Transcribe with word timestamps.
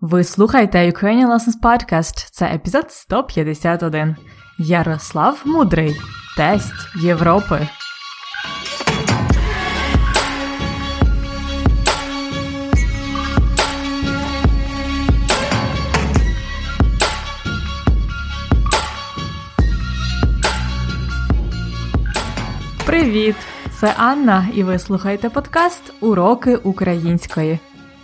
Ви 0.00 0.24
слухаєте 0.24 0.90
Ukrainian 0.90 1.26
Lessons 1.26 1.60
Podcast. 1.62 2.28
Це 2.30 2.46
епізод 2.46 2.86
151. 2.90 4.16
Ярослав 4.58 5.42
Мудрий. 5.44 6.00
Тесть 6.36 6.96
Європи. 7.02 7.68
Привіт! 22.86 23.36
Це 23.80 23.94
Анна, 23.96 24.48
і 24.54 24.62
ви 24.62 24.78
слухаєте 24.78 25.30
подкаст 25.30 25.92
Уроки 26.00 26.56
української. 26.56 27.58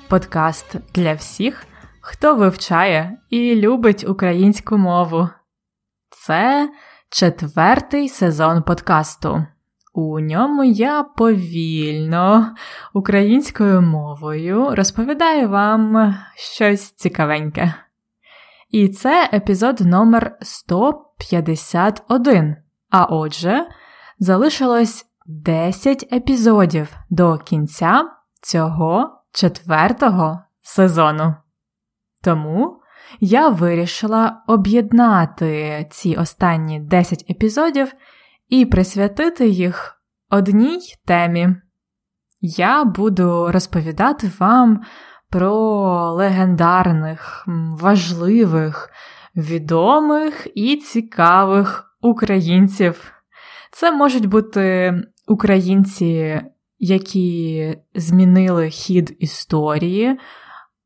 Подкаст 0.09 0.77
для 0.95 1.13
всіх, 1.15 1.67
хто 2.07 2.34
вивчає 2.34 3.18
і 3.30 3.55
любить 3.55 4.05
українську 4.09 4.77
мову. 4.77 5.29
Це 6.10 6.70
четвертий 7.10 8.09
сезон 8.09 8.62
подкасту. 8.62 9.46
У 9.95 10.20
ньому 10.20 10.65
я 10.65 11.02
повільно 11.02 12.55
українською 12.95 13.82
мовою 13.82 14.74
розповідаю 14.74 15.48
вам 15.48 16.15
щось 16.37 16.91
цікавеньке. 16.91 17.74
І 18.71 18.88
це 18.88 19.30
епізод 19.32 19.80
номер 19.80 20.37
151. 20.41 22.57
А 22.91 23.05
отже, 23.05 23.66
залишилось 24.18 25.07
10 25.27 26.12
епізодів 26.12 26.96
до 27.10 27.38
кінця 27.38 28.10
цього 28.43 29.10
четвертого 29.32 30.41
сезону. 30.62 31.34
Тому 32.24 32.80
я 33.20 33.48
вирішила 33.48 34.42
об'єднати 34.46 35.87
ці 35.90 36.16
останні 36.16 36.80
10 36.80 37.24
епізодів 37.30 37.93
і 38.49 38.66
присвятити 38.66 39.49
їх 39.49 40.01
одній 40.30 40.80
темі. 41.07 41.49
Я 42.40 42.84
буду 42.84 43.52
розповідати 43.52 44.30
вам 44.38 44.80
про 45.30 45.54
легендарних, 46.12 47.45
важливих, 47.80 48.90
відомих 49.37 50.46
і 50.54 50.77
цікавих 50.77 51.96
українців. 52.01 53.12
Це 53.73 53.93
можуть 53.93 54.27
бути 54.27 54.95
українці, 55.29 56.40
які 56.79 57.79
змінили 57.95 58.71
хід 58.71 59.16
історії, 59.18 60.18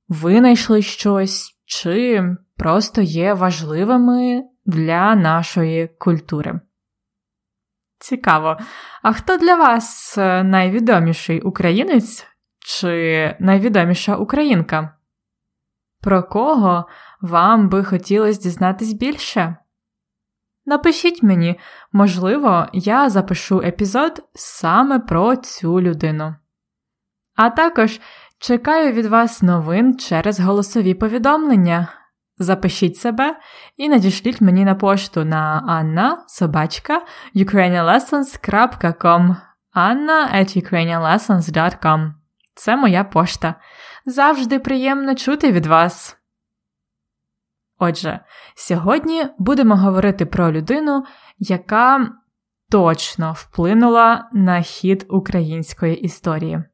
винайшли 0.08 0.82
щось, 0.82 1.58
чи 1.64 2.24
просто 2.56 3.02
є 3.02 3.34
важливими 3.34 4.44
для 4.66 5.14
нашої 5.14 5.88
культури. 5.88 6.60
Цікаво. 7.98 8.56
А 9.02 9.12
хто 9.12 9.36
для 9.36 9.54
вас 9.54 10.16
найвідоміший 10.44 11.40
українець 11.40 12.26
чи 12.58 13.36
найвідоміша 13.40 14.16
українка? 14.16 14.94
Про 16.00 16.22
кого 16.22 16.88
вам 17.20 17.68
би 17.68 17.84
хотілося 17.84 18.40
дізнатись 18.40 18.92
більше? 18.92 19.56
Напишіть 20.66 21.22
мені, 21.22 21.60
можливо, 21.92 22.66
я 22.72 23.10
запишу 23.10 23.60
епізод 23.60 24.28
саме 24.34 24.98
про 24.98 25.36
цю 25.36 25.80
людину. 25.80 26.34
А 27.34 27.50
також 27.50 28.00
чекаю 28.39 28.92
від 28.92 29.06
вас 29.06 29.42
новин 29.42 29.98
через 29.98 30.41
голосові 30.41 30.94
повідомлення. 30.94 31.89
Запишіть 32.39 32.97
себе 32.97 33.36
і 33.77 33.89
надішліть 33.89 34.41
мені 34.41 34.64
на 34.64 34.75
пошту 34.75 35.25
на 35.25 35.64
anna 35.69 36.17
собачка 36.27 37.03
ukrainianlessons.com 37.34 39.37
anna 39.75 40.34
at 40.34 40.62
ukrainianlessons.com 40.62 42.12
Це 42.54 42.77
моя 42.77 43.04
пошта. 43.04 43.54
Завжди 44.06 44.59
приємно 44.59 45.15
чути 45.15 45.53
від 45.53 45.66
вас. 45.66 46.16
Отже, 47.78 48.21
сьогодні 48.56 49.27
будемо 49.38 49.77
говорити 49.77 50.27
про 50.27 50.53
людину, 50.53 51.04
яка 51.38 52.09
точно 52.71 53.32
вплинула 53.32 54.28
на 54.32 54.60
хід 54.60 55.06
української 55.09 56.00
історії. 56.00 56.65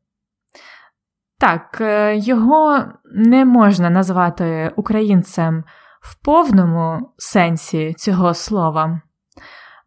Так, 1.39 1.78
е, 1.81 2.17
його 2.17 2.84
не 3.15 3.45
можна 3.45 3.91
назвати 3.91 4.72
українцем 4.77 5.65
в 6.00 6.25
повному 6.25 7.12
сенсі 7.19 7.95
цього 7.99 8.34
слова. 8.34 9.00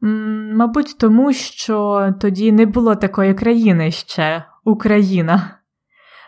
Мабуть, 0.01 0.97
тому 0.99 1.33
що 1.33 2.09
тоді 2.21 2.51
не 2.51 2.65
було 2.65 2.95
такої 2.95 3.33
країни 3.33 3.91
ще 3.91 4.43
Україна. 4.63 5.59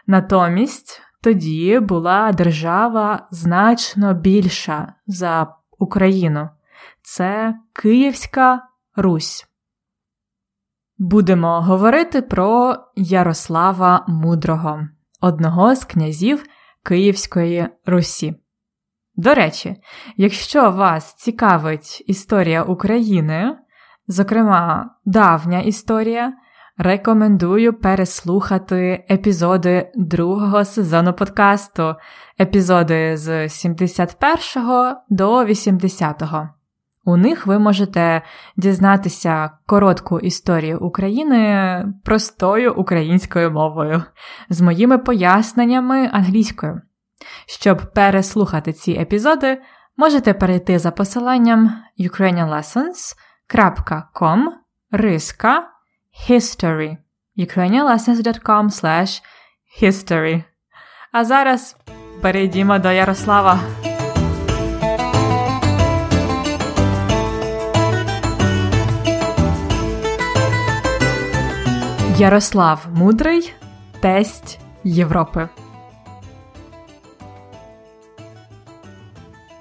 Натомість 0.08 1.02
тоді 1.22 1.80
була 1.80 2.32
держава 2.32 3.28
значно 3.32 4.14
більша 4.14 4.94
за 5.08 5.56
Україну. 5.78 6.50
Це 7.02 7.56
Київська 7.74 8.62
Русь. 8.96 9.46
Будемо 10.98 11.62
говорити 11.62 12.22
про 12.22 12.76
Ярослава 12.96 14.06
Мудрого, 14.08 14.88
одного 15.22 15.76
з 15.76 15.86
князів 15.86 16.46
Київської 16.84 17.68
Русі. 17.86 18.36
До 19.16 19.34
речі, 19.34 19.76
якщо 20.18 20.72
вас 20.72 21.14
цікавить 21.14 22.04
історія 22.08 22.64
України, 22.64 23.58
зокрема 24.08 24.90
давня 25.06 25.60
історія, 25.60 26.34
Рекомендую 26.82 27.74
переслухати 27.74 29.06
епізоди 29.12 29.92
другого 29.96 30.66
сезону 30.66 31.14
подкасту, 31.14 31.96
епізоди 32.40 33.18
з 33.18 33.50
71 33.50 34.96
до 35.10 35.46
80. 35.46 36.24
У 37.06 37.18
них 37.18 37.48
ви 37.48 37.60
можете 37.60 38.22
дізнатися 38.58 39.52
коротку 39.66 40.20
історію 40.20 40.80
України 40.80 41.86
простою 42.04 42.74
українською 42.74 43.52
мовою 43.52 44.04
з 44.50 44.62
моїми 44.62 44.98
поясненнями 44.98 46.10
англійською. 46.14 46.82
Щоб 47.46 47.94
переслухати 47.94 48.74
ці 48.74 48.92
епізоди, 48.92 49.62
можете 49.98 50.34
перейти 50.34 50.80
за 50.80 50.92
посиланням 50.92 51.74
ukrainianlessons.com 52.00 54.46
риска 54.92 55.70
history. 56.30 56.98
ukrainianlessons.com 57.38 58.70
slash 58.70 59.22
history. 59.82 60.44
А 61.12 61.26
зараз 61.26 61.78
перейдімо 62.22 62.80
до 62.80 62.92
Ярослава. 62.92 63.60
Ярослав 72.20 72.88
Мудрий 72.94 73.54
тесть 74.00 74.60
Європи. 74.84 75.50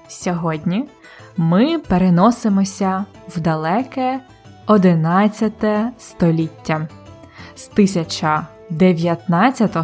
Сьогодні 0.07 0.89
ми 1.37 1.79
переносимося 1.79 3.05
в 3.27 3.39
далеке 3.39 4.19
11 4.67 5.53
століття 5.97 6.87
з 7.55 7.69
1019 7.73 9.77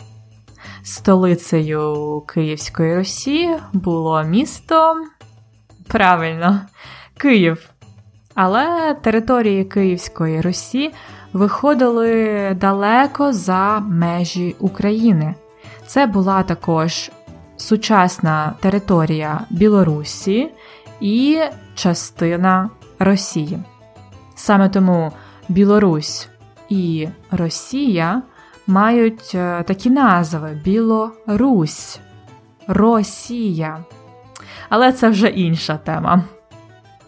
Столицею 0.82 2.20
Київської 2.28 2.96
Русі 2.96 3.50
було 3.72 4.22
місто 4.22 4.94
правильно, 5.88 6.60
Київ. 7.16 7.70
Але 8.34 8.94
території 9.02 9.64
Київської 9.64 10.40
Русі 10.40 10.94
виходили 11.32 12.54
далеко 12.60 13.32
за 13.32 13.78
межі 13.80 14.56
України. 14.60 15.34
Це 15.86 16.06
була 16.06 16.42
також 16.42 17.10
сучасна 17.58 18.54
територія 18.60 19.40
Білорусі 19.50 20.50
і 21.00 21.40
частина 21.74 22.70
Росії. 22.98 23.58
Саме 24.34 24.68
тому 24.68 25.12
Білорусь 25.48 26.28
і 26.68 27.08
Росія 27.30 28.22
мають 28.66 29.32
е, 29.34 29.62
такі 29.62 29.90
назви: 29.90 30.60
Білорусь, 30.64 32.00
Росія. 32.66 33.84
Але 34.68 34.92
це 34.92 35.08
вже 35.08 35.28
інша 35.28 35.76
тема. 35.76 36.24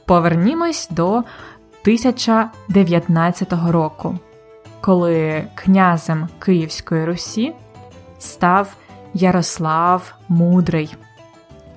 Повернімось 0.07 0.89
до 0.91 1.09
1019 1.09 3.53
року, 3.69 4.19
коли 4.81 5.45
князем 5.55 6.29
Київської 6.39 7.05
Русі 7.05 7.53
став 8.19 8.77
Ярослав 9.15 10.15
Мудрий. 10.29 10.97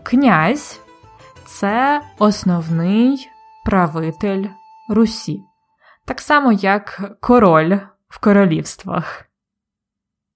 Князь 0.03 0.81
це 1.45 2.01
основний 2.19 3.29
правитель 3.65 4.45
Русі, 4.89 5.41
так 6.05 6.21
само 6.21 6.51
як 6.51 7.17
король 7.21 7.77
в 8.07 8.19
королівствах. 8.19 9.25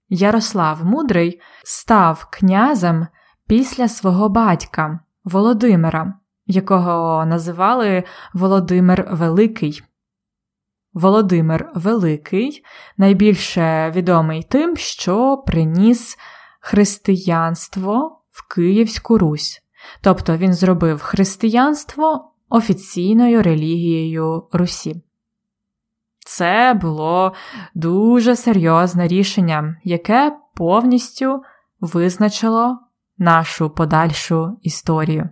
Ярослав 0.09 0.85
Мудрий 0.85 1.41
став 1.63 2.27
князем 2.31 3.07
після 3.47 3.87
свого 3.87 4.29
батька 4.29 4.99
Володимира, 5.23 6.13
якого 6.45 7.25
називали 7.25 8.03
Володимир 8.33 9.07
Великий. 9.11 9.83
Володимир 10.93 11.71
Великий 11.75 12.63
найбільше 12.97 13.91
відомий 13.95 14.43
тим, 14.43 14.77
що 14.77 15.43
приніс 15.47 16.17
християнство 16.59 18.21
в 18.31 18.47
Київську 18.47 19.17
Русь, 19.17 19.61
тобто 20.01 20.37
він 20.37 20.53
зробив 20.53 21.01
християнство 21.01 22.31
офіційною 22.49 23.43
релігією 23.43 24.47
Русі. 24.51 25.01
Це 26.25 26.79
було 26.81 27.33
дуже 27.75 28.35
серйозне 28.35 29.07
рішення, 29.07 29.75
яке 29.83 30.37
повністю 30.55 31.43
визначило 31.79 32.79
нашу 33.17 33.69
подальшу 33.69 34.57
історію. 34.61 35.29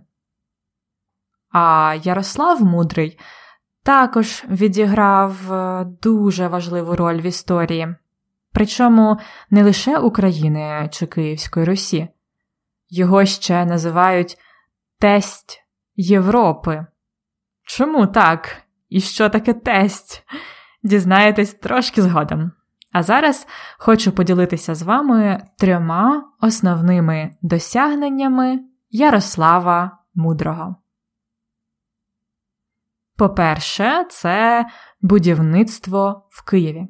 А 1.52 1.94
Ярослав 2.02 2.62
Мудрий 2.62 3.18
також 3.82 4.44
відіграв 4.48 5.52
е, 5.52 5.84
дуже 6.02 6.48
важливу 6.48 6.96
роль 6.96 7.20
в 7.20 7.26
історії, 7.26 7.96
причому 8.56 9.18
не 9.50 9.62
лише 9.62 9.98
України 9.98 10.88
чи 10.92 11.06
Київської 11.06 11.66
Русі, 11.66 12.08
його 12.88 13.24
ще 13.24 13.64
називають 13.64 14.38
тесть 14.98 15.64
Європи. 15.96 16.86
Чому 17.62 18.06
так? 18.06 18.62
І 18.88 19.00
що 19.00 19.28
таке 19.28 19.52
тесть? 19.52 20.24
Дізнаєтесь 20.82 21.54
трошки 21.54 22.02
згодом. 22.02 22.52
А 22.92 23.02
зараз 23.02 23.46
хочу 23.78 24.12
поділитися 24.12 24.74
з 24.74 24.82
вами 24.82 25.42
трьома 25.58 26.24
основними 26.40 27.30
досягненнями 27.42 28.60
Ярослава 28.90 29.98
Мудрого. 30.14 30.76
По-перше, 33.16 34.06
це 34.10 34.66
будівництво 35.00 36.28
в 36.30 36.44
Києві. 36.44 36.88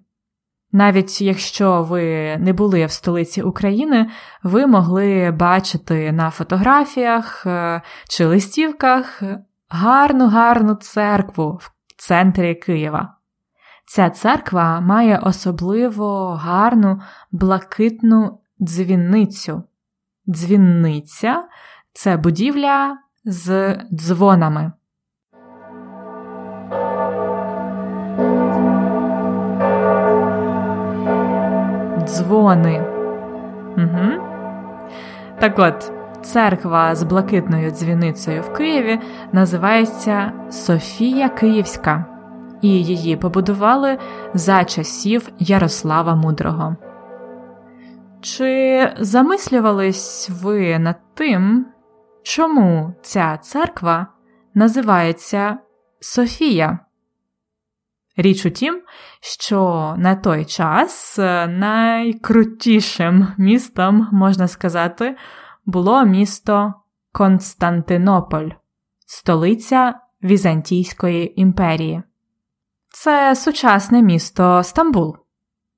Навіть 0.77 1.21
якщо 1.21 1.83
ви 1.83 2.37
не 2.37 2.53
були 2.53 2.87
в 2.87 2.91
столиці 2.91 3.43
України, 3.43 4.11
ви 4.43 4.67
могли 4.67 5.31
бачити 5.31 6.13
на 6.13 6.31
фотографіях 6.31 7.47
е, 7.47 7.83
чи 8.09 8.27
листівках 8.27 9.23
гарну 9.69 10.29
гарну 10.29 10.75
церкву 10.75 11.61
в 11.63 11.71
центрі 11.97 12.55
Києва. 12.55 13.15
Ця 13.87 14.11
церква 14.11 14.81
має 14.81 15.19
особливо 15.19 16.35
гарну 16.35 17.01
блакитну 17.33 18.41
дзвінницю. 18.61 19.63
Дзвінниця 20.29 21.45
це 21.93 22.17
будівля 22.17 22.99
з 23.25 23.75
дзвонами. 23.93 24.73
Дзвони. 32.17 32.83
Угу. 33.77 34.23
Так 35.41 35.59
от, 35.59 35.93
церква 36.23 36.95
з 36.95 37.03
блакитною 37.03 37.71
дзвіницею 37.71 38.43
в 38.43 38.53
Києві 38.53 38.99
називається 39.33 40.33
Софія 40.51 41.29
Київська 41.29 42.05
і 42.63 42.69
її 42.69 43.17
побудували 43.17 43.99
за 44.35 44.65
часів 44.65 45.29
Ярослава 45.39 46.15
Мудрого. 46.15 46.77
Чи 48.21 48.93
замислювались 49.01 50.31
ви 50.43 50.79
над 50.79 50.97
тим, 51.15 51.67
чому 52.23 52.95
ця 53.03 53.37
церква 53.37 54.07
називається 54.55 55.59
Софія? 56.01 56.86
Річ 58.17 58.47
у 58.47 58.51
тім, 58.51 58.83
що 59.21 59.95
на 59.99 60.15
той 60.15 60.45
час 60.45 61.19
найкрутішим 61.49 63.29
містом, 63.39 64.09
можна 64.13 64.49
сказати, 64.49 65.17
було 65.67 66.05
місто 66.05 66.75
Константинополь, 67.13 68.49
столиця 69.07 69.95
Візантійської 70.23 71.41
імперії 71.41 72.03
це 72.97 73.37
сучасне 73.37 74.03
місто 74.03 74.63
Стамбул. 74.65 75.17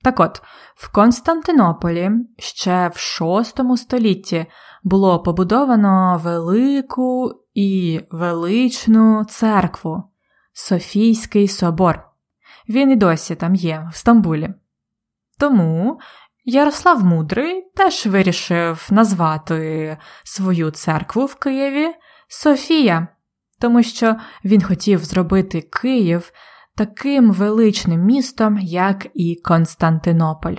Так 0.03 0.21
от, 0.21 0.43
в 0.77 0.93
Константинополі 0.93 2.11
ще 2.39 2.89
в 2.89 2.93
VI 2.93 3.77
столітті 3.77 4.47
було 4.83 5.23
побудовано 5.23 6.21
велику 6.25 7.33
і 7.55 8.01
величну 8.11 9.25
церкву 9.25 10.03
Софійський 10.53 11.49
собор. 11.49 12.08
Він 12.69 12.91
і 12.91 12.97
досі 12.97 13.35
там 13.35 13.55
є, 13.55 13.89
в 13.93 13.97
Стамбулі. 13.97 14.55
Тому 15.39 16.01
Ярослав 16.45 17.05
Мудрий 17.05 17.63
теж 17.77 18.07
вирішив 18.07 18.87
назвати 18.91 19.97
свою 20.25 20.71
церкву 20.71 21.27
в 21.27 21.35
Києві 21.35 21.95
Софія, 22.29 23.09
тому 23.61 23.83
що 23.83 24.17
він 24.45 24.63
хотів 24.63 25.05
зробити 25.05 25.61
Київ 25.61 26.33
таким 26.77 27.33
величним 27.33 28.01
містом, 28.01 28.59
як 28.59 29.07
і 29.15 29.41
Константинополь. 29.45 30.57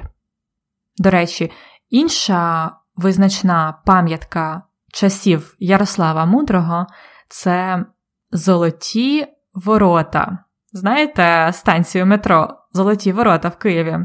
До 0.98 1.10
речі, 1.10 1.52
інша 1.90 2.72
визначна 2.96 3.82
пам'ятка 3.86 4.64
часів 4.94 5.56
Ярослава 5.60 6.26
Мудрого 6.26 6.88
це 7.28 7.86
Золоті 8.32 9.28
Ворота. 9.54 10.49
Знаєте, 10.72 11.50
станцію 11.54 12.06
метро 12.06 12.50
Золоті 12.74 13.12
Ворота 13.12 13.50
в 13.50 13.58
Києві. 13.58 13.98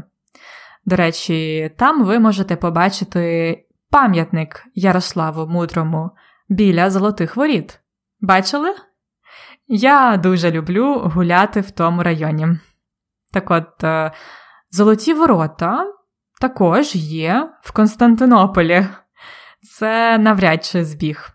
До 0.85 0.95
речі, 0.95 1.71
там 1.77 2.05
ви 2.05 2.19
можете 2.19 2.55
побачити 2.55 3.65
пам'ятник 3.89 4.63
Ярославу 4.73 5.47
Мудрому 5.47 6.11
біля 6.49 6.89
Золотих 6.89 7.35
Воріт. 7.35 7.79
Бачили? 8.21 8.75
Я 9.67 10.17
дуже 10.17 10.51
люблю 10.51 10.99
гуляти 10.99 11.61
в 11.61 11.71
тому 11.71 12.03
районі. 12.03 12.47
Так 13.31 13.51
от, 13.51 13.83
е, 13.83 14.11
Золоті 14.71 15.13
ворота 15.13 15.93
також 16.41 16.95
є 16.95 17.49
в 17.61 17.71
Константинополі. 17.71 18.87
Це 19.61 20.17
навряд 20.17 20.65
чи 20.65 20.85
збіг. 20.85 21.34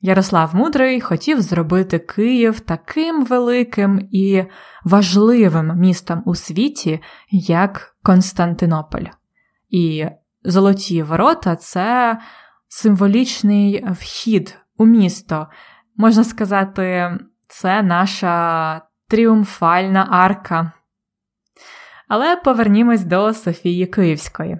Ярослав 0.00 0.54
Мудрий 0.54 1.00
хотів 1.00 1.40
зробити 1.40 1.98
Київ 1.98 2.60
таким 2.60 3.24
великим 3.24 4.08
і 4.12 4.44
важливим 4.84 5.72
містом 5.76 6.22
у 6.26 6.34
світі, 6.34 7.00
як 7.30 7.96
Константинополь. 8.02 9.04
І 9.68 10.06
золоті 10.44 11.02
ворота 11.02 11.56
це 11.56 12.18
символічний 12.68 13.84
вхід 13.90 14.58
у 14.76 14.86
місто, 14.86 15.46
можна 15.96 16.24
сказати, 16.24 17.18
це 17.48 17.82
наша 17.82 18.82
тріумфальна 19.08 20.08
арка. 20.10 20.72
Але 22.08 22.36
повернімось 22.36 23.04
до 23.04 23.34
Софії 23.34 23.86
Київської. 23.86 24.58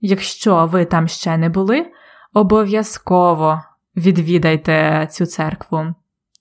Якщо 0.00 0.66
ви 0.66 0.84
там 0.84 1.08
ще 1.08 1.36
не 1.36 1.48
були, 1.48 1.86
обов'язково 2.32 3.62
відвідайте 3.96 5.08
цю 5.10 5.26
церкву. 5.26 5.94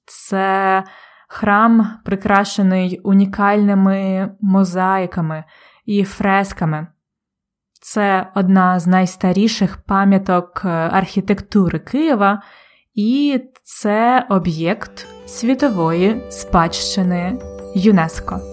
Це 0.05 0.83
храм, 1.27 1.99
прикрашений 2.05 2.99
унікальними 3.03 4.29
мозаїками 4.41 5.43
і 5.85 6.03
фресками. 6.03 6.87
Це 7.81 8.27
одна 8.35 8.79
з 8.79 8.87
найстаріших 8.87 9.77
пам'яток 9.77 10.65
архітектури 10.65 11.79
Києва, 11.79 12.41
і 12.93 13.41
це 13.63 14.27
об'єкт 14.29 15.07
світової 15.25 16.31
спадщини 16.31 17.39
ЮНЕСКО. 17.75 18.52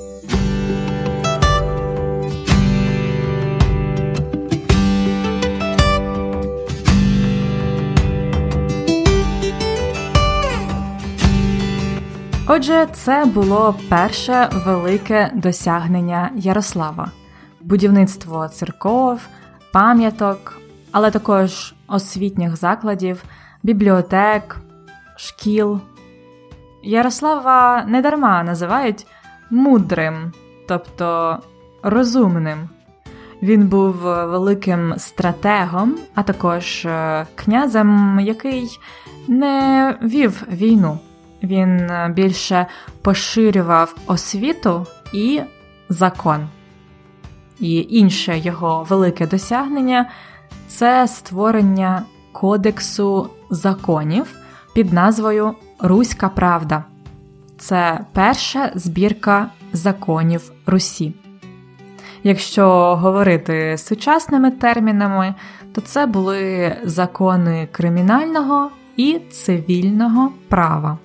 Отже, 12.52 12.87
це 12.92 13.25
було 13.25 13.75
перше 13.88 14.49
велике 14.52 15.30
досягнення 15.35 16.30
Ярослава 16.37 17.11
будівництво 17.61 18.49
церков, 18.49 19.28
пам'яток, 19.73 20.59
але 20.92 21.11
також 21.11 21.75
освітніх 21.88 22.57
закладів, 22.57 23.25
бібліотек, 23.62 24.57
шкіл. 25.16 25.80
Ярослава 26.83 27.85
недарма 27.88 28.42
називають 28.42 29.07
мудрим, 29.50 30.33
тобто 30.69 31.38
розумним. 31.83 32.69
Він 33.42 33.69
був 33.69 33.92
великим 34.02 34.95
стратегом, 34.97 35.95
а 36.14 36.23
також 36.23 36.85
е, 36.85 37.26
князем, 37.35 38.21
який 38.21 38.78
не 39.28 39.95
вів 40.02 40.42
війну. 40.52 40.99
Він 41.42 41.90
е, 41.90 42.12
більше 42.16 42.66
поширював 43.02 43.94
освіту 44.06 44.87
і 45.12 45.40
закон. 45.88 46.49
І 47.61 47.87
інше 47.90 48.38
його 48.38 48.87
велике 48.88 49.26
досягнення 49.26 50.11
це 50.68 51.09
створення 51.09 52.02
кодексу 52.32 53.30
законів 53.50 54.35
під 54.75 54.92
назвою 54.92 55.54
Руська 55.78 56.28
Правда. 56.28 56.85
Це 57.59 58.00
перша 58.12 58.73
збірка 58.75 59.50
законів 59.73 60.52
Русі. 60.66 61.14
Якщо 62.23 62.97
говорити 62.97 63.78
сучасними 63.78 64.50
термінами, 64.50 65.35
то 65.75 65.80
це 65.80 66.06
були 66.06 66.76
закони 66.85 67.68
кримінального 67.73 68.70
і 68.97 69.18
цивільного 69.30 70.32
права. 70.49 70.99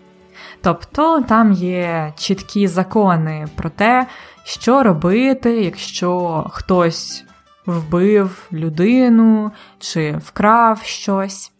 Тобто 0.66 1.22
там 1.22 1.52
є 1.52 2.14
чіткі 2.18 2.68
закони 2.68 3.48
про 3.56 3.70
те, 3.70 4.08
що 4.44 4.84
робити, 4.84 5.64
якщо 5.64 6.44
хтось 6.50 7.26
вбив 7.66 8.48
людину 8.52 9.52
чи 9.80 10.18
вкрав 10.18 10.82
щось. 10.84 11.52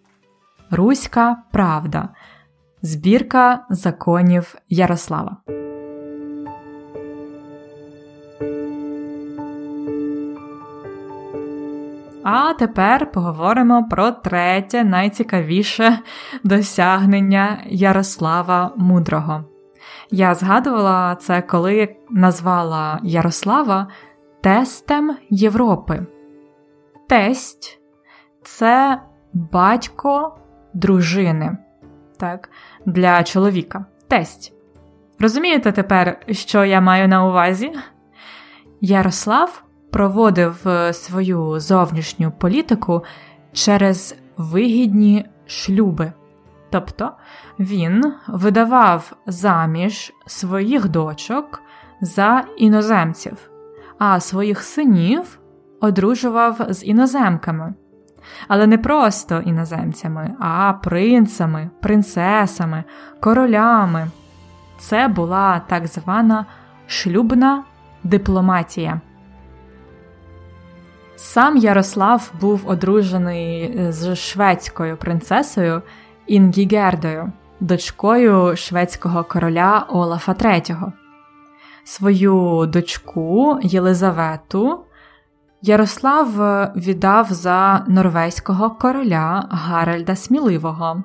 Руська 0.72 1.38
Правда. 1.52 2.10
Збірка 2.82 3.66
законів 3.70 4.56
Ярослава. 4.70 5.38
А 12.26 12.54
тепер 12.54 13.12
поговоримо 13.12 13.88
про 13.90 14.12
третє 14.12 14.84
найцікавіше 14.84 16.00
досягнення 16.44 17.62
Ярослава 17.66 18.74
Мудрого. 18.78 19.44
Я 20.12 20.36
згадувала 20.36 21.16
це, 21.16 21.42
коли 21.42 21.96
назвала 22.10 23.00
Ярослава 23.04 23.88
тестем 24.42 25.18
Європи. 25.30 26.06
Тесть 27.08 27.80
це 28.44 29.02
батько 29.34 30.38
дружини 30.74 31.58
так, 32.18 32.50
для 32.86 33.24
чоловіка. 33.24 33.86
Тесть. 34.08 34.54
Розумієте 35.20 35.72
тепер, 35.72 36.20
що 36.30 36.66
я 36.66 36.82
маю 36.82 37.08
на 37.08 37.26
увазі? 37.26 37.74
Ярослав 38.82 39.65
проводив 39.96 40.68
е, 40.68 40.94
свою 40.94 41.60
зовнішню 41.60 42.32
політику 42.32 43.04
через 43.54 44.16
вигідні 44.38 45.26
шлюби. 45.48 46.14
Тобто 46.70 47.12
він 47.60 48.14
видавав 48.28 49.14
заміж 49.28 50.14
своїх 50.26 50.90
дочок 50.90 51.62
за 52.02 52.44
іноземців, 52.58 53.38
а 53.98 54.20
своїх 54.20 54.62
синів 54.62 55.40
одружував 55.82 56.62
з 56.70 56.84
іноземками. 56.86 57.74
Але 58.48 58.68
не 58.68 58.78
просто 58.78 59.40
іноземцями, 59.40 60.36
а 60.40 60.74
принцами, 60.74 61.70
принцесами, 61.82 62.84
королями. 63.20 64.08
Це 64.78 65.08
була 65.08 65.62
так 65.68 65.88
звана 65.88 66.46
шлюбна 66.88 67.64
дипломатія. 68.04 69.02
Сам 71.16 71.58
Ярослав 71.58 72.32
був 72.42 72.70
одружений 72.70 73.78
з 73.92 74.16
шведською 74.16 74.98
принцесою 74.98 75.82
Інгігердою, 76.28 77.32
дочкою 77.60 78.56
шведського 78.56 79.24
короля 79.24 79.86
Олафа 79.90 80.34
III. 80.34 80.92
Свою 81.84 82.66
дочку 82.66 83.60
Єлизавету 83.64 84.80
Ярослав 85.62 86.28
віддав 86.76 87.28
за 87.30 87.86
норвезького 87.88 88.70
короля 88.70 89.48
Гаральда 89.52 90.16
Сміливого. 90.16 91.04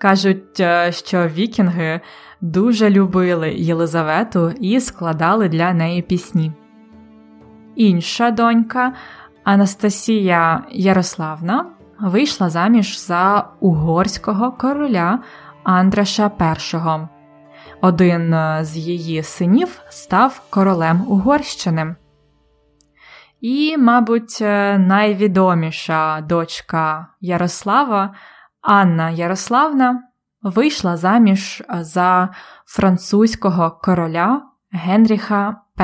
Кажуть, 0.00 0.60
е, 0.60 0.92
що 0.92 1.26
вікінги 1.26 2.00
дуже 2.40 2.90
любили 2.90 3.50
Єлизавету 3.54 4.50
і 4.60 4.80
складали 4.80 5.48
для 5.48 5.72
неї 5.72 6.02
пісні. 6.02 6.52
Інша 7.76 8.30
донька 8.30 8.92
Анастасія 9.44 10.64
Ярославна 10.70 11.66
вийшла 12.00 12.50
заміж 12.50 12.98
за 12.98 13.48
угорського 13.60 14.52
короля 14.52 15.18
Андраша 15.64 16.30
І. 16.40 17.08
Один 17.80 18.34
з 18.60 18.76
її 18.76 19.22
синів 19.22 19.80
став 19.90 20.42
королем 20.50 21.04
Угорщини. 21.08 21.96
І, 23.40 23.76
мабуть, 23.76 24.38
найвідоміша 24.78 26.20
дочка 26.20 27.06
Ярослава 27.20 28.14
Анна 28.60 29.10
Ярославна 29.10 30.02
вийшла 30.42 30.96
заміж 30.96 31.62
за 31.80 32.28
французького 32.66 33.70
короля 33.82 34.42
Генріха 34.72 35.56
І. 35.78 35.82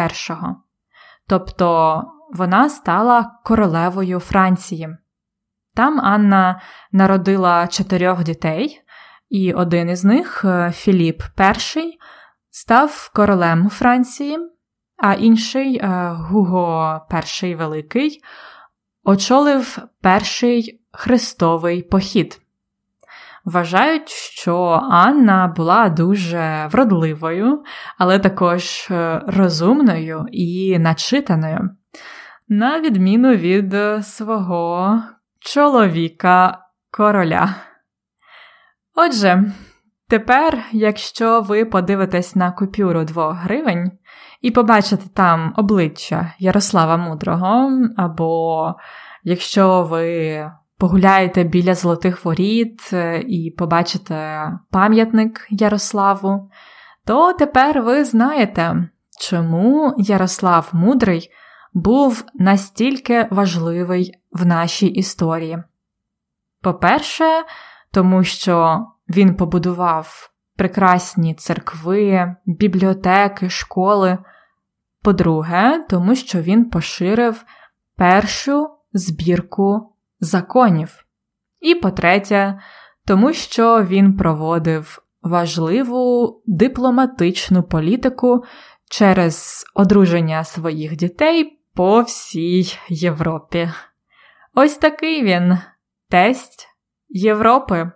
Тобто 1.29 2.03
вона 2.33 2.69
стала 2.69 3.39
королевою 3.45 4.21
Франції. 4.21 4.89
Там 5.75 6.01
Анна 6.01 6.61
народила 6.93 7.67
чотирьох 7.67 8.25
дітей, 8.25 8.81
і 9.29 9.53
один 9.53 9.91
із 9.91 10.05
них, 10.05 10.45
е, 10.45 10.73
Філіп 10.75 11.23
І, 11.77 11.99
став 12.51 13.11
королем 13.15 13.71
Франції, 13.71 14.39
а 14.97 15.15
інший 15.15 15.77
е, 15.77 16.13
Гуго 16.15 17.01
І 17.43 17.55
Великий 17.55 18.23
очолив 19.05 19.79
перший 20.03 20.81
хрестовий 20.93 21.83
похід. 21.83 22.41
Вважають, 23.45 24.09
що 24.09 24.57
Анна 24.91 25.47
була 25.57 25.89
дуже 25.89 26.69
вродливою, 26.73 27.63
але 27.99 28.19
також 28.19 28.89
е, 28.91 29.23
розумною 29.27 30.27
і 30.33 30.79
начитаною 30.79 31.71
на 32.49 32.81
відміну 32.81 33.35
від 33.35 33.77
свого 34.05 35.03
чоловіка 35.41 36.59
короля. 36.91 37.55
Отже, 38.95 39.53
тепер, 40.09 40.59
якщо 40.73 41.41
ви 41.41 41.65
подивитесь 41.65 42.37
на 42.37 42.53
купюру 42.53 43.05
2 43.05 43.35
гривень 43.35 43.91
і 44.41 44.51
побачите 44.51 45.05
там 45.15 45.55
обличчя 45.57 46.33
Ярослава 46.39 46.97
Мудрого, 46.97 47.71
або 47.97 48.75
якщо 49.25 49.83
ви 49.83 50.51
погуляєте 50.79 51.45
біля 51.45 51.75
золотих 51.75 52.25
воріт 52.25 52.93
і 53.27 53.55
побачите 53.59 54.51
пам'ятник 54.71 55.47
Ярославу, 55.51 56.51
то 57.07 57.33
тепер 57.33 57.83
ви 57.83 58.05
знаєте, 58.05 58.89
чому 59.21 59.95
Ярослав 59.99 60.71
Мудрий 60.73 61.31
був 61.75 62.25
настільки 62.35 63.29
важливий 63.31 64.15
в 64.33 64.47
нашій 64.47 64.87
історії. 64.87 65.63
По-перше, 66.63 67.45
тому 67.93 68.25
що 68.25 68.87
він 69.09 69.35
побудував 69.35 70.31
прекрасні 70.57 71.35
церкви, 71.35 72.35
бібліотеки, 72.47 73.51
школи. 73.51 74.19
По-друге, 75.03 75.87
тому 75.89 76.15
що 76.15 76.41
він 76.41 76.71
поширив 76.71 77.45
першу 77.97 78.71
збірку 78.93 79.93
законів. 80.21 81.05
І 81.61 81.75
по-третє, 81.75 82.59
тому 83.07 83.33
що 83.33 83.83
він 83.83 84.17
проводив 84.17 85.03
важливу 85.23 86.43
дипломатичну 86.47 87.63
політику 87.63 88.45
через 88.91 89.65
одруження 89.75 90.45
своїх 90.45 90.97
дітей 90.97 91.58
по 91.79 92.01
всій 92.01 92.79
Європі. 92.89 93.71
Ось 94.55 94.77
такий 94.77 95.23
він 95.23 95.59
тесть 96.11 96.69
Європи. 97.09 97.91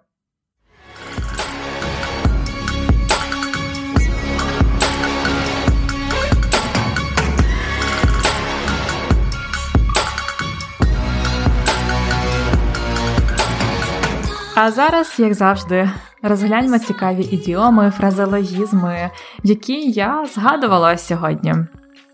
А 14.56 14.70
зараз, 14.70 15.14
як 15.18 15.34
завжди, 15.34 15.90
розгляньмо 16.22 16.78
цікаві 16.78 17.22
ідіоми, 17.22 17.90
фразеологізми, 17.90 19.10
які 19.42 19.90
я 19.90 20.26
згадувала 20.26 20.96
сьогодні. 20.96 21.54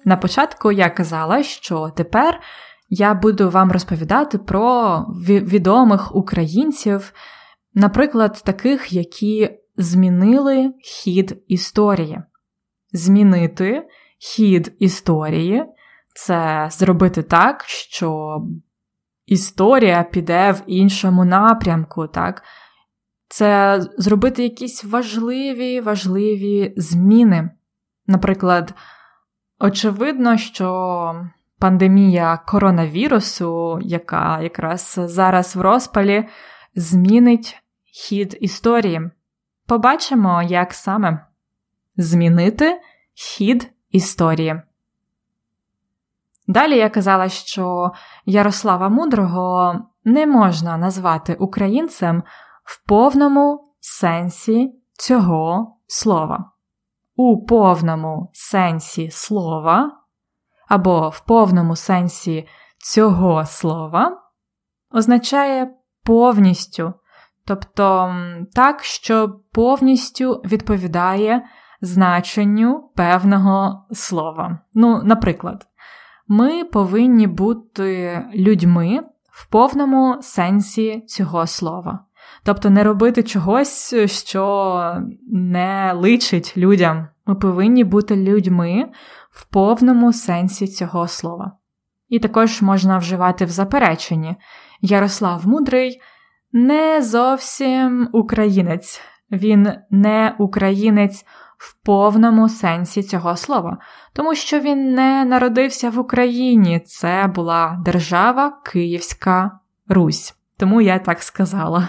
На 0.05 0.17
початку 0.17 0.73
я 0.73 0.91
казала, 0.91 1.43
що 1.43 1.91
тепер 1.97 2.41
я 2.89 3.15
буду 3.15 3.51
вам 3.51 3.73
розповідати 3.73 4.39
про 4.39 4.99
відомих 5.27 6.15
українців, 6.17 7.13
наприклад, 7.75 8.43
таких, 8.45 8.93
які 8.93 9.51
змінили 9.77 10.73
хід 10.83 11.45
історії. 11.49 12.23
Змінити 12.93 13.89
хід 14.19 14.77
історії 14.79 15.65
це 16.15 16.69
зробити 16.71 17.23
так, 17.23 17.65
що 17.67 18.41
історія 19.27 20.03
піде 20.03 20.53
в 20.53 20.63
іншому 20.67 21.25
напрямку, 21.25 22.07
так? 22.07 22.43
Це 23.29 23.81
зробити 23.99 24.43
якісь 24.43 24.85
важливі, 24.85 25.81
важливі 25.81 26.75
зміни. 26.77 27.51
Наприклад, 28.07 28.75
очевидно, 29.59 30.37
що 30.37 31.27
пандемія 31.59 32.37
коронавірусу, 32.47 33.79
яка 33.83 34.41
якраз 34.41 35.01
зараз 35.05 35.57
в 35.57 35.61
розпалі, 35.61 36.29
змінить 36.75 37.63
хід 37.85 38.37
історії. 38.41 39.11
Побачимо, 39.67 40.43
як 40.43 40.73
саме 40.73 41.27
змінити 41.97 42.81
хід 43.15 43.73
історії. 43.91 44.63
Далі 46.47 46.77
я 46.77 46.91
казала, 46.91 47.29
що 47.29 47.93
Ярослава 48.27 48.89
Мудрого 48.89 49.79
не 50.05 50.27
можна 50.27 50.77
назвати 50.77 51.35
українцем 51.35 52.23
в 52.65 52.89
повному 52.89 53.75
сенсі 53.81 54.73
цього 54.93 55.77
слова. 55.87 56.51
У 57.21 57.45
повному 57.45 58.31
сенсі 58.33 59.11
слова 59.11 59.93
або 60.69 61.09
в 61.09 61.21
повному 61.21 61.77
сенсі 61.77 62.49
цього 62.79 63.47
слова 63.47 64.23
означає 64.95 65.71
повністю, 66.05 66.93
тобто 67.47 68.15
так, 68.55 68.85
що 68.85 69.41
повністю 69.53 70.33
відповідає 70.33 71.43
значенню 71.81 72.91
певного 72.97 73.87
слова. 73.93 74.59
Ну, 74.75 75.03
наприклад, 75.05 75.67
ми 76.29 76.65
повинні 76.65 77.27
бути 77.27 78.23
людьми 78.35 79.01
в 79.31 79.47
повному 79.47 80.19
сенсі 80.23 81.05
цього 81.07 81.47
слова. 81.47 82.05
Тобто 82.45 82.71
не 82.71 82.85
робити 82.85 83.23
чогось, 83.23 83.95
що 84.07 85.03
не 85.33 85.93
личить 85.93 86.57
людям. 86.57 87.09
Ми 87.27 87.35
повинні 87.35 87.85
бути 87.85 88.17
людьми 88.17 88.85
в 89.31 89.45
повному 89.45 90.13
сенсі 90.13 90.67
цього 90.67 91.09
слова. 91.09 91.53
І 92.09 92.19
також 92.19 92.63
можна 92.63 92.99
вживати 92.99 93.45
в 93.45 93.49
запереченні 93.49 94.37
Ярослав 94.81 95.49
Мудрий 95.49 96.01
не 96.53 97.03
зовсім 97.03 98.09
українець, 98.13 99.01
він 99.31 99.73
не 99.91 100.35
українець 100.39 101.25
в 101.59 101.75
повному 101.85 102.49
сенсі 102.49 103.03
цього 103.03 103.37
слова, 103.37 103.79
тому 104.13 104.35
що 104.35 104.61
він 104.61 104.95
не 104.95 105.25
народився 105.25 105.91
в 105.91 105.99
Україні, 105.99 106.81
це 106.81 107.33
була 107.35 107.83
держава 107.85 108.61
Київська 108.65 109.61
Русь. 109.89 110.35
Тому 110.59 110.81
я 110.81 110.99
так 110.99 111.23
сказала. 111.23 111.89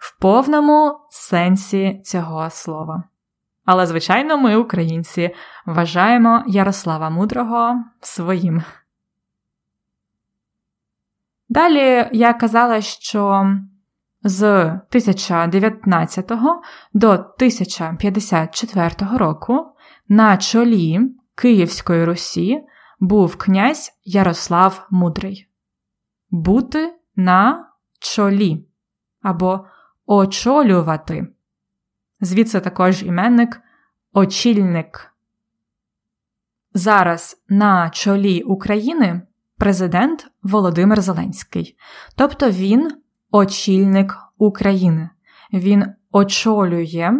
В 0.00 0.18
повному 0.20 0.98
сенсі 1.10 2.00
цього 2.04 2.50
слова. 2.50 3.02
Але, 3.64 3.86
звичайно, 3.86 4.38
ми, 4.38 4.56
українці, 4.56 5.34
вважаємо 5.66 6.44
Ярослава 6.46 7.10
Мудрого 7.10 7.84
своїм. 8.00 8.62
Далі 11.48 12.08
я 12.12 12.34
казала, 12.34 12.80
що 12.80 13.46
з 14.22 14.62
1019 14.62 16.32
до 16.92 17.08
1054 17.10 18.90
року 19.16 19.66
на 20.08 20.36
чолі 20.36 21.00
Київської 21.34 22.04
Русі 22.04 22.60
був 23.00 23.36
князь 23.36 23.92
Ярослав 24.04 24.86
Мудрий. 24.90 25.48
Бути 26.30 26.94
на 27.16 27.68
чолі 27.98 28.66
або 29.22 29.66
очолювати. 30.12 31.26
Звідси 32.20 32.60
також 32.60 33.02
іменник 33.02 33.60
очільник. 34.12 35.14
Зараз 36.74 37.44
на 37.48 37.90
чолі 37.90 38.42
України 38.42 39.22
президент 39.56 40.26
Володимир 40.42 41.00
Зеленський. 41.00 41.76
Тобто 42.16 42.50
він 42.50 42.90
очільник 43.30 44.16
України. 44.38 45.10
Він 45.52 45.86
очолює 46.12 47.12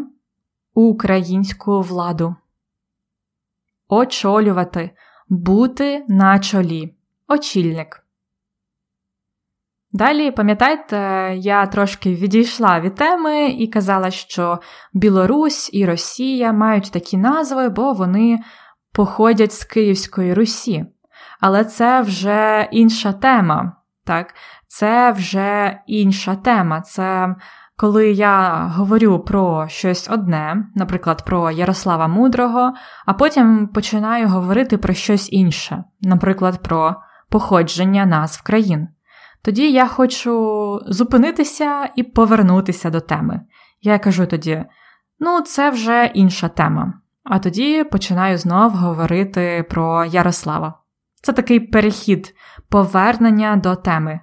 українську 0.74 1.80
владу. 1.80 2.36
Очолювати, 3.88 4.90
бути 5.28 6.04
на 6.08 6.38
чолі. 6.38 6.94
Очільник. 7.28 8.06
Далі, 9.92 10.30
пам'ятаєте, 10.30 10.96
я 11.36 11.66
трошки 11.66 12.14
відійшла 12.14 12.80
від 12.80 12.94
теми 12.94 13.48
і 13.48 13.66
казала, 13.66 14.10
що 14.10 14.58
Білорусь 14.92 15.70
і 15.72 15.86
Росія 15.86 16.52
мають 16.52 16.90
такі 16.92 17.16
назви, 17.16 17.68
бо 17.68 17.92
вони 17.92 18.38
походять 18.92 19.52
з 19.52 19.64
Київської 19.64 20.34
Русі. 20.34 20.84
Але 21.40 21.64
це 21.64 22.00
вже 22.00 22.68
інша 22.72 23.12
тема. 23.12 23.72
так? 24.04 24.34
Це 24.68 25.12
вже 25.12 25.80
інша 25.86 26.36
тема. 26.36 26.80
Це 26.80 27.34
коли 27.76 28.10
я 28.10 28.66
говорю 28.76 29.18
про 29.18 29.68
щось 29.68 30.10
одне, 30.10 30.66
наприклад, 30.74 31.24
про 31.24 31.50
Ярослава 31.50 32.08
Мудрого, 32.08 32.72
а 33.06 33.12
потім 33.12 33.68
починаю 33.68 34.28
говорити 34.28 34.78
про 34.78 34.94
щось 34.94 35.32
інше, 35.32 35.84
наприклад, 36.00 36.62
про 36.62 36.96
походження 37.30 38.06
назв 38.06 38.42
країн. 38.42 38.88
Тоді 39.42 39.72
я 39.72 39.86
хочу 39.86 40.80
зупинитися 40.86 41.90
і 41.96 42.02
повернутися 42.02 42.90
до 42.90 43.00
теми. 43.00 43.40
Я 43.80 43.98
кажу 43.98 44.26
тоді: 44.26 44.64
ну, 45.18 45.40
це 45.40 45.70
вже 45.70 46.10
інша 46.14 46.48
тема. 46.48 46.94
А 47.24 47.38
тоді 47.38 47.84
починаю 47.84 48.38
знов 48.38 48.72
говорити 48.72 49.66
про 49.70 50.04
Ярослава. 50.04 50.74
Це 51.22 51.32
такий 51.32 51.60
перехід, 51.60 52.34
повернення 52.68 53.56
до 53.56 53.76
теми. 53.76 54.20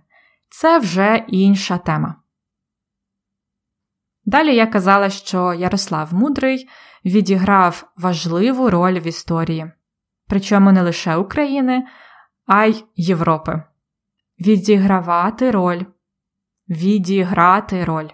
Це 0.49 0.79
вже 0.79 1.25
інша 1.27 1.77
тема. 1.77 2.15
Далі 4.25 4.55
я 4.55 4.67
казала, 4.67 5.09
що 5.09 5.53
Ярослав 5.53 6.13
Мудрий 6.13 6.69
відіграв 7.05 7.91
важливу 7.97 8.69
роль 8.69 8.99
в 8.99 9.07
історії, 9.07 9.71
причому 10.27 10.71
не 10.71 10.81
лише 10.81 11.15
України, 11.15 11.87
а 12.45 12.65
й 12.65 12.85
Європи. 12.95 13.63
Відігравати 14.39 15.51
роль, 15.51 15.81
відіграти 16.69 17.85
роль. 17.85 18.09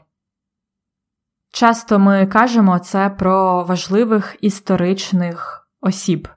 Часто 1.54 2.00
ми 2.00 2.28
кажемо 2.28 2.80
це 2.80 3.10
про 3.10 3.64
важливих 3.64 4.36
історичних 4.42 5.68
осіб. 5.82 6.28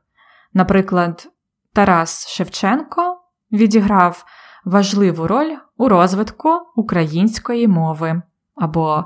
Наприклад, 0.55 1.29
Тарас 1.73 2.29
Шевченко 2.29 3.21
відіграв 3.53 4.25
важливу 4.65 5.27
роль 5.27 5.57
у 5.77 5.89
розвитку 5.89 6.49
української 6.77 7.69
мови 7.69 8.23
або 8.55 9.05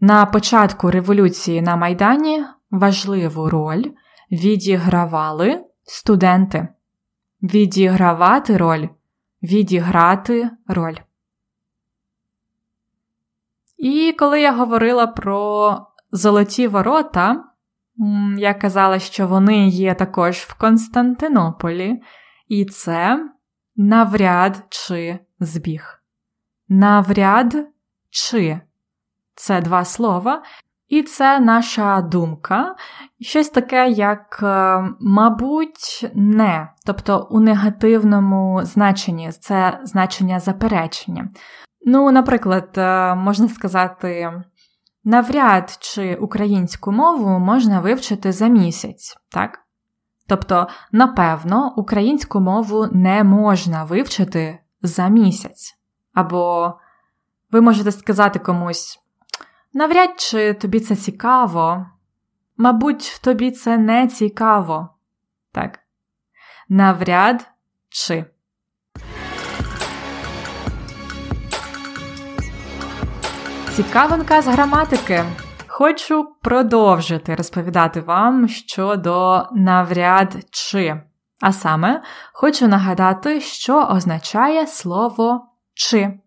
на 0.00 0.26
початку 0.26 0.90
революції 0.90 1.62
на 1.62 1.76
Майдані 1.76 2.44
важливу 2.70 3.50
роль 3.50 3.84
відігравали 4.30 5.64
студенти. 5.82 6.68
Відігравати 7.42 8.56
роль, 8.56 8.88
відіграти 9.42 10.50
роль. 10.66 10.96
І 13.78 14.14
коли 14.18 14.40
я 14.40 14.52
говорила 14.52 15.06
про 15.06 15.76
золоті 16.12 16.68
ворота, 16.68 17.44
я 18.36 18.54
казала, 18.54 18.98
що 18.98 19.26
вони 19.28 19.68
є 19.68 19.94
також 19.94 20.36
в 20.36 20.54
Константинополі, 20.54 22.02
і 22.48 22.64
це 22.64 23.30
навряд 23.76 24.64
чи 24.68 25.18
збіг. 25.40 26.02
Навряд 26.68 27.68
чи 28.10 28.60
це 29.34 29.60
два 29.60 29.84
слова, 29.84 30.42
і 30.90 31.02
це 31.02 31.40
наша 31.40 32.00
думка, 32.00 32.74
щось 33.20 33.48
таке, 33.48 33.90
як, 33.90 34.40
е, 34.42 34.84
мабуть, 35.00 36.10
не, 36.14 36.68
тобто 36.86 37.28
у 37.30 37.40
негативному 37.40 38.60
значенні 38.64 39.32
це 39.32 39.80
значення 39.84 40.40
заперечення. 40.40 41.28
Ну, 41.86 42.12
наприклад, 42.12 42.68
е, 42.76 43.14
можна 43.14 43.48
сказати, 43.48 44.42
навряд 45.04 45.78
чи 45.80 46.14
українську 46.14 46.92
мову 46.92 47.38
можна 47.38 47.80
вивчити 47.80 48.32
за 48.32 48.46
місяць, 48.46 49.16
так? 49.28 49.58
Тобто, 50.28 50.68
напевно, 50.92 51.74
українську 51.76 52.40
мову 52.40 52.86
не 52.92 53.24
можна 53.24 53.84
вивчити 53.84 54.58
за 54.82 55.08
місяць. 55.08 55.74
Або 56.14 56.74
ви 57.50 57.60
можете 57.60 57.92
сказати 57.92 58.38
комусь, 58.38 59.00
навряд 59.72 60.10
чи 60.20 60.54
тобі 60.54 60.80
це 60.80 60.96
цікаво, 60.96 61.86
мабуть, 62.56 63.20
тобі 63.24 63.50
це 63.50 63.78
не 63.78 64.08
цікаво. 64.08 64.88
Так. 65.52 65.78
Навряд 66.68 67.50
чи. 67.88 68.24
Цікавинка 73.70 74.42
з 74.42 74.46
граматики. 74.46 75.24
Хочу 75.66 76.34
продовжити 76.42 77.34
розповідати 77.34 78.00
вам 78.00 78.48
щодо 78.48 79.46
навряд 79.52 80.36
чи. 80.50 81.02
А 81.40 81.52
саме, 81.52 82.02
хочу 82.32 82.68
нагадати, 82.68 83.40
що 83.40 83.82
означає 83.82 84.66
слово 84.66 85.46
чи. 85.74 86.20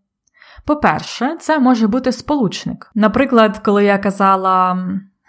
По-перше, 0.66 1.38
це 1.40 1.60
може 1.60 1.88
бути 1.88 2.12
сполучник. 2.12 2.92
Наприклад, 2.96 3.58
коли 3.58 3.86
я 3.86 3.98
казала. 3.98 4.78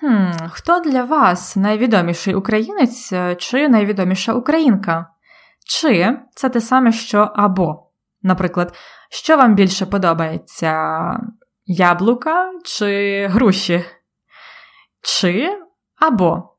«Хм, 0.00 0.48
Хто 0.50 0.80
для 0.80 1.04
вас 1.04 1.56
найвідоміший 1.56 2.34
українець 2.34 3.12
чи 3.38 3.68
найвідоміша 3.68 4.32
українка? 4.32 5.06
Чи 5.66 6.18
це 6.34 6.48
те 6.48 6.60
саме, 6.60 6.92
що 6.92 7.32
або. 7.34 7.90
Наприклад, 8.22 8.74
що 9.10 9.36
вам 9.36 9.54
більше 9.54 9.86
подобається 9.86 10.74
яблука 11.66 12.52
чи 12.64 13.26
груші? 13.30 13.84
Чи 15.02 15.58
або. 16.00 16.54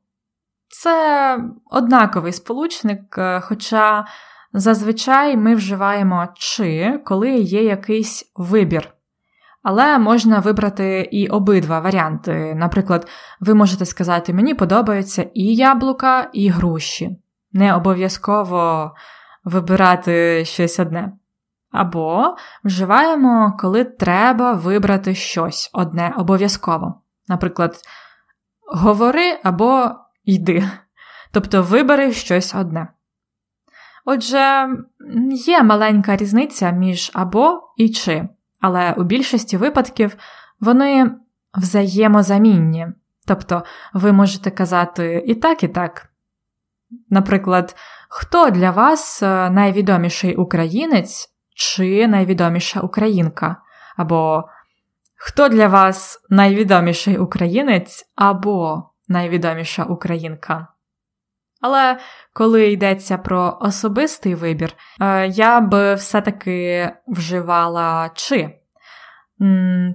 Це 0.68 1.38
однаковий 1.70 2.32
сполучник, 2.32 3.18
е, 3.18 3.40
хоча 3.40 4.06
зазвичай 4.56 5.36
ми 5.36 5.54
вживаємо 5.54 6.28
чи, 6.34 7.00
коли 7.04 7.30
є 7.30 7.64
якийсь 7.64 8.32
вибір. 8.36 8.92
Але 9.62 9.98
можна 9.98 10.38
вибрати 10.38 11.08
і 11.12 11.28
обидва 11.28 11.80
варіанти. 11.80 12.54
Наприклад, 12.54 13.08
ви 13.40 13.54
можете 13.54 13.86
сказати, 13.86 14.32
мені 14.32 14.54
подобаються 14.54 15.26
і 15.34 15.54
яблука, 15.54 16.30
і 16.32 16.48
груші. 16.48 17.16
Не 17.52 17.74
обов'язково 17.74 18.92
вибирати 19.44 20.44
щось 20.44 20.80
одне. 20.80 21.12
Або 21.72 22.36
вживаємо, 22.64 23.56
коли 23.60 23.84
треба 23.84 24.52
вибрати 24.52 25.14
щось 25.14 25.70
одне 25.72 26.14
обов'язково. 26.16 27.00
Наприклад, 27.28 27.76
говори 28.72 29.38
або 29.44 29.90
йди. 30.24 30.64
Тобто 31.32 31.62
вибери 31.62 32.12
щось 32.12 32.54
одне. 32.54 32.88
Отже, 34.08 34.68
є 35.30 35.62
маленька 35.62 36.16
різниця 36.16 36.70
між 36.70 37.10
або 37.14 37.60
і 37.76 37.88
чи, 37.88 38.28
але 38.60 38.92
у 38.92 39.02
більшості 39.02 39.56
випадків 39.56 40.16
вони 40.60 41.10
взаємозамінні. 41.54 42.86
Тобто 43.26 43.64
ви 43.94 44.12
можете 44.12 44.50
казати 44.50 45.24
і 45.26 45.34
так, 45.34 45.62
і 45.62 45.68
так. 45.68 46.08
Наприклад, 47.10 47.76
хто 48.08 48.50
для 48.50 48.70
вас 48.70 49.22
е, 49.22 49.50
найвідоміший 49.50 50.36
українець 50.36 51.28
чи 51.54 52.08
найвідоміша 52.08 52.80
українка? 52.80 53.56
Або 53.96 54.44
хто 55.16 55.48
для 55.48 55.68
вас 55.68 56.20
найвідоміший 56.30 57.18
українець 57.18 58.12
або 58.14 58.82
найвідоміша 59.08 59.84
українка? 59.84 60.68
Але 61.66 61.98
коли 62.32 62.72
йдеться 62.72 63.18
про 63.18 63.58
особистий 63.60 64.34
вибір, 64.34 64.72
е, 65.00 65.26
я 65.28 65.60
би 65.60 65.94
все-таки 65.94 66.90
вживала 67.06 68.10
чи. 68.14 68.58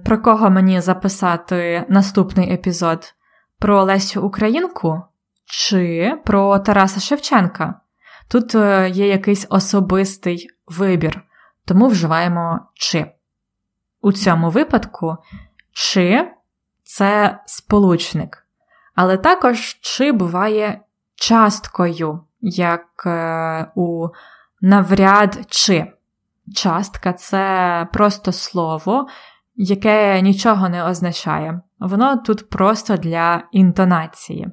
Про 0.04 0.18
кого 0.22 0.50
мені 0.50 0.80
записати 0.80 1.84
наступний 1.88 2.52
епізод? 2.52 3.14
Про 3.58 3.84
Лесю 3.84 4.22
Українку 4.22 5.02
чи 5.44 6.12
про 6.24 6.58
Тараса 6.58 7.00
Шевченка? 7.00 7.80
Тут 8.30 8.54
е, 8.54 8.88
є 8.88 9.08
якийсь 9.08 9.46
особистий 9.50 10.48
вибір, 10.66 11.22
тому 11.64 11.88
вживаємо 11.88 12.60
чи. 12.74 13.06
У 14.00 14.12
цьому 14.12 14.50
випадку 14.50 15.16
чи 15.72 16.30
це 16.82 17.38
сполучник, 17.46 18.46
але 18.94 19.16
також 19.16 19.78
чи 19.80 20.12
буває 20.12 20.80
часткою, 21.22 22.20
як 22.40 22.86
е, 23.06 23.66
у 23.74 24.08
навряд 24.60 25.38
чи. 25.48 25.92
Частка 26.54 27.12
це 27.12 27.88
просто 27.92 28.32
слово, 28.32 29.06
яке 29.54 30.20
нічого 30.22 30.68
не 30.68 30.84
означає. 30.84 31.60
Воно 31.78 32.16
тут 32.16 32.50
просто 32.50 32.96
для 32.96 33.42
інтонації. 33.52 34.48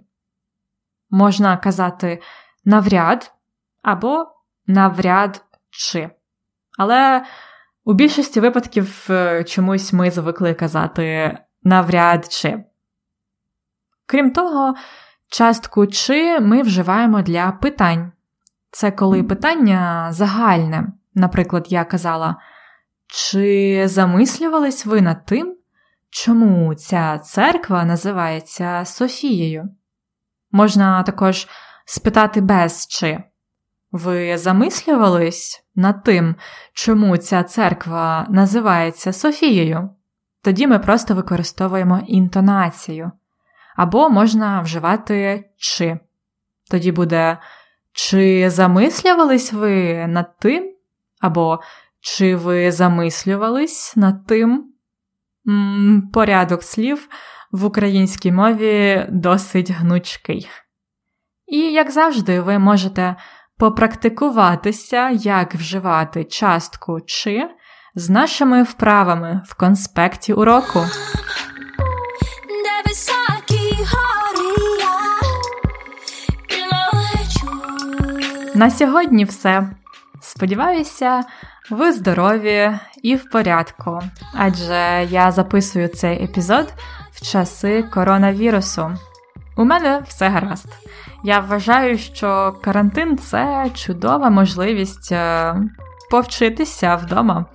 Можна 1.10 1.58
казати 1.58 2.22
навряд 2.66 3.34
або 3.82 4.26
навряд 4.68 5.46
чи. 5.70 6.10
Але 6.78 7.26
у 7.84 7.94
більшості 7.94 8.40
випадків 8.40 9.08
е, 9.10 9.44
чомусь 9.44 9.94
ми 9.94 10.12
звикли 10.12 10.54
казати 10.54 11.38
навряд 11.64 12.32
чи. 12.32 12.64
Крім 14.06 14.32
того, 14.32 14.76
Частку 15.32 15.88
чи 15.88 16.40
ми 16.40 16.62
вживаємо 16.62 17.22
для 17.22 17.52
питань. 17.52 18.12
Це 18.72 18.92
коли 18.92 19.24
питання 19.24 20.08
загальне. 20.12 20.88
Наприклад, 21.14 21.66
я 21.70 21.84
казала, 21.84 22.36
чи 23.08 23.84
замислювались 23.88 24.86
ви 24.86 25.02
над 25.02 25.26
тим, 25.26 25.58
чому 26.10 26.76
ця 26.76 27.18
церква 27.20 27.84
називається 27.86 28.86
Софією? 28.86 29.70
Можна 30.52 31.04
також 31.04 31.48
спитати 31.86 32.42
без 32.42 32.88
чи. 32.88 33.24
Ви 33.92 34.38
замислювались 34.38 35.64
над 35.76 36.04
тим, 36.04 36.36
чому 36.74 37.18
ця 37.18 37.44
церква 37.44 38.26
називається 38.30 39.14
Софією? 39.14 39.90
Тоді 40.44 40.68
ми 40.68 40.80
просто 40.80 41.16
використовуємо 41.16 42.02
інтонацію 42.08 43.12
або 43.80 44.10
можна 44.10 44.62
вживати 44.62 45.50
чи. 45.58 46.00
Тоді 46.72 46.92
буде 46.92 47.38
чи 47.92 48.50
замислювались 48.50 49.54
ви 49.54 50.08
над 50.08 50.38
тим, 50.38 50.76
або 51.22 51.60
чи 52.00 52.36
ви 52.36 52.72
замислювались 52.72 53.96
над 53.96 54.28
тим? 54.28 54.74
Порядок 56.14 56.64
слів 56.64 57.10
в 57.52 57.66
українській 57.66 58.32
мові 58.32 59.06
досить 59.10 59.72
гнучкий. 59.72 60.50
І, 61.48 61.58
як 61.58 61.92
завжди, 61.92 62.42
ви 62.42 62.60
можете 62.60 63.16
попрактикуватися, 63.58 65.10
як 65.10 65.56
вживати 65.56 66.24
частку 66.24 67.02
чи 67.06 67.50
з 67.96 68.10
нашими 68.10 68.64
вправами 68.64 69.42
в 69.46 69.54
конспекті 69.54 70.34
уроку. 70.34 70.80
На 78.56 78.72
сьогодні 78.72 79.26
все. 79.26 79.70
Сподіваюся, 80.22 81.24
ви 81.70 81.92
здорові 81.92 82.72
і 83.04 83.16
в 83.16 83.30
порядку, 83.30 84.02
адже 84.34 85.08
я 85.10 85.32
записую 85.32 85.88
цей 85.88 86.24
епізод 86.24 86.74
в 87.12 87.32
часи 87.32 87.84
коронавірусу. 87.84 88.92
У 89.58 89.66
мене 89.66 90.02
все 90.08 90.30
гаразд. 90.30 90.68
Я 91.24 91.40
вважаю, 91.40 91.98
що 91.98 92.56
карантин 92.62 93.18
це 93.18 93.72
чудова 93.74 94.30
можливість 94.30 95.12
е, 95.12 95.56
повчитися 96.12 96.96
вдома. 96.96 97.46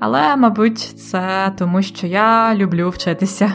Але, 0.00 0.36
мабуть, 0.36 0.78
це 1.10 1.52
тому, 1.58 1.82
що 1.82 2.06
я 2.06 2.54
люблю 2.54 2.90
вчитися. 2.90 3.52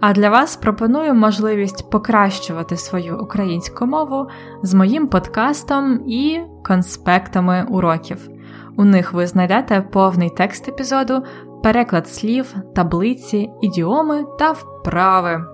А 0.00 0.12
для 0.12 0.30
вас 0.30 0.56
пропоную 0.56 1.14
можливість 1.14 1.90
покращувати 1.90 2.76
свою 2.76 3.18
українську 3.18 3.86
мову 3.86 4.28
з 4.62 4.74
моїм 4.74 5.06
подкастом 5.06 6.00
і 6.06 6.40
конспектами 6.64 7.66
уроків. 7.68 8.28
У 8.76 8.84
них 8.84 9.12
ви 9.12 9.26
знайдете 9.26 9.80
повний 9.80 10.30
текст 10.30 10.68
епізоду, 10.68 11.22
переклад 11.62 12.08
слів, 12.08 12.54
таблиці, 12.74 13.50
ідіоми 13.60 14.24
та 14.38 14.52
вправи. 14.52 15.44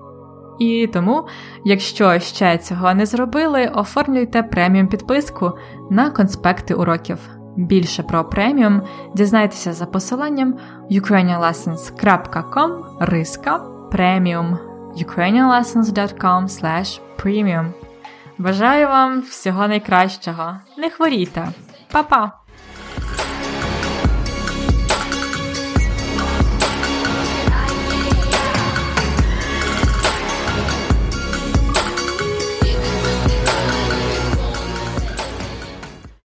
І 0.58 0.90
тому, 0.92 1.26
якщо 1.64 2.18
ще 2.18 2.58
цього 2.58 2.94
не 2.94 3.06
зробили, 3.06 3.70
оформлюйте 3.74 4.42
преміум 4.42 4.88
підписку 4.88 5.52
на 5.90 6.10
конспекти 6.10 6.74
уроків. 6.74 7.18
Більше 7.56 8.02
про 8.02 8.24
преміум 8.24 8.82
дізнайтеся 9.14 9.72
за 9.72 9.86
посиланням 9.86 10.54
ukrainianlessons.com 10.90 12.84
риска 13.00 13.75
преміум 13.90 14.58
ukrainianlessons.com 14.96 16.48
premium 17.16 17.72
Бажаю 18.38 18.88
вам 18.88 19.20
всього 19.20 19.68
найкращого. 19.68 20.56
Не 20.78 20.90
хворійте! 20.90 21.48
Па-па! 21.92 22.32